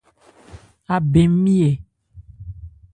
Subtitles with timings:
[0.95, 1.71] Abɛn nmi ɛ?